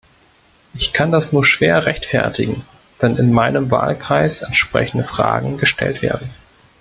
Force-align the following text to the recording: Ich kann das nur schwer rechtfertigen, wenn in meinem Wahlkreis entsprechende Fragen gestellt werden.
Ich 0.73 0.93
kann 0.93 1.11
das 1.11 1.31
nur 1.31 1.45
schwer 1.45 1.85
rechtfertigen, 1.85 2.65
wenn 2.97 3.17
in 3.17 3.31
meinem 3.31 3.69
Wahlkreis 3.69 4.41
entsprechende 4.41 5.03
Fragen 5.03 5.59
gestellt 5.59 6.01
werden. 6.01 6.31